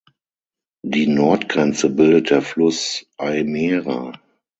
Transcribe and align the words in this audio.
Die 0.83 1.05
Nordgrenze 1.05 1.91
bildet 1.91 2.31
der 2.31 2.41
Fluss 2.41 3.05
"Ai 3.19 3.43
Mera". 3.43 4.13